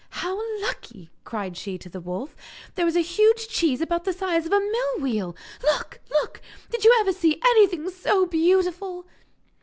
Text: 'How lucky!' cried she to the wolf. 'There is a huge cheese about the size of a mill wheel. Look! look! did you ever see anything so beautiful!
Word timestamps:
'How 0.09 0.41
lucky!' 0.61 1.11
cried 1.25 1.55
she 1.55 1.77
to 1.77 1.87
the 1.87 2.01
wolf. 2.01 2.35
'There 2.73 2.87
is 2.87 2.95
a 2.95 3.01
huge 3.01 3.47
cheese 3.47 3.81
about 3.81 4.03
the 4.03 4.13
size 4.13 4.47
of 4.47 4.51
a 4.51 4.59
mill 4.59 4.99
wheel. 4.99 5.35
Look! 5.61 5.99
look! 6.09 6.41
did 6.71 6.83
you 6.83 6.91
ever 6.99 7.13
see 7.13 7.39
anything 7.45 7.87
so 7.91 8.25
beautiful! 8.25 9.05